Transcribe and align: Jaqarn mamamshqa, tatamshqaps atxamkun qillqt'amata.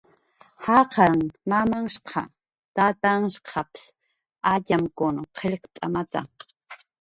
Jaqarn 0.63 1.19
mamamshqa, 1.49 2.21
tatamshqaps 2.75 3.81
atxamkun 4.53 5.15
qillqt'amata. 5.37 6.21